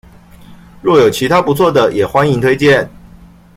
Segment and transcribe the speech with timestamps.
[0.81, 2.89] 若有其他不錯的也歡迎推薦